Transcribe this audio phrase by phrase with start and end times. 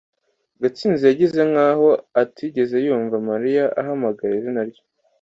[0.61, 1.89] gatsinzi yigize nkaho
[2.21, 4.81] atigeze yumva mariya ahamagara izina rye